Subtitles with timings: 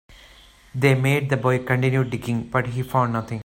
[0.73, 3.39] They made the boy continue digging, but he found nothing.